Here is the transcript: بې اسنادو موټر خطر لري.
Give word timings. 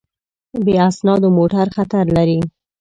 بې 0.65 0.75
اسنادو 0.87 1.27
موټر 1.37 1.67
خطر 1.75 2.05
لري. 2.17 2.39